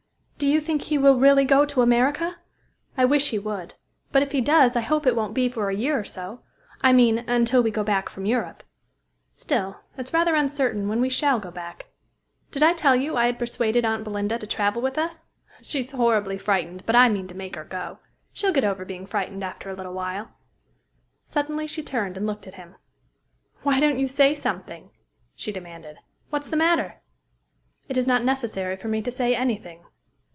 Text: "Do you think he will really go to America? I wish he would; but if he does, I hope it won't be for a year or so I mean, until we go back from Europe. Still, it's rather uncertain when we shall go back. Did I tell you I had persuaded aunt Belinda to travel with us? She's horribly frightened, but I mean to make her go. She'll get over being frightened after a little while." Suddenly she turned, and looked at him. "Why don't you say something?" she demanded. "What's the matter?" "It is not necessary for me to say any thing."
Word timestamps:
"Do 0.37 0.47
you 0.47 0.59
think 0.59 0.81
he 0.81 0.97
will 0.97 1.17
really 1.19 1.45
go 1.45 1.67
to 1.67 1.83
America? 1.83 2.37
I 2.97 3.05
wish 3.05 3.29
he 3.29 3.37
would; 3.37 3.75
but 4.11 4.23
if 4.23 4.31
he 4.31 4.41
does, 4.41 4.75
I 4.75 4.79
hope 4.81 5.05
it 5.05 5.15
won't 5.15 5.35
be 5.35 5.47
for 5.47 5.69
a 5.69 5.75
year 5.75 5.99
or 5.99 6.03
so 6.03 6.41
I 6.81 6.93
mean, 6.93 7.19
until 7.29 7.61
we 7.61 7.69
go 7.69 7.83
back 7.83 8.09
from 8.09 8.25
Europe. 8.25 8.63
Still, 9.33 9.81
it's 9.99 10.15
rather 10.15 10.33
uncertain 10.33 10.87
when 10.87 10.99
we 10.99 11.09
shall 11.09 11.39
go 11.39 11.51
back. 11.51 11.89
Did 12.49 12.63
I 12.63 12.73
tell 12.73 12.95
you 12.95 13.15
I 13.15 13.27
had 13.27 13.37
persuaded 13.37 13.85
aunt 13.85 14.03
Belinda 14.03 14.39
to 14.39 14.47
travel 14.47 14.81
with 14.81 14.97
us? 14.97 15.27
She's 15.61 15.91
horribly 15.91 16.39
frightened, 16.39 16.87
but 16.87 16.95
I 16.95 17.07
mean 17.07 17.27
to 17.27 17.37
make 17.37 17.55
her 17.55 17.63
go. 17.63 17.99
She'll 18.33 18.51
get 18.51 18.63
over 18.63 18.83
being 18.83 19.05
frightened 19.05 19.43
after 19.43 19.69
a 19.69 19.75
little 19.75 19.93
while." 19.93 20.31
Suddenly 21.23 21.67
she 21.67 21.83
turned, 21.83 22.17
and 22.17 22.25
looked 22.25 22.47
at 22.47 22.55
him. 22.55 22.77
"Why 23.61 23.79
don't 23.79 23.99
you 23.99 24.07
say 24.07 24.33
something?" 24.33 24.89
she 25.35 25.51
demanded. 25.51 25.97
"What's 26.31 26.49
the 26.49 26.57
matter?" 26.57 26.95
"It 27.87 27.95
is 27.95 28.07
not 28.07 28.23
necessary 28.23 28.75
for 28.75 28.87
me 28.87 29.03
to 29.03 29.11
say 29.11 29.35
any 29.35 29.55
thing." 29.59 29.83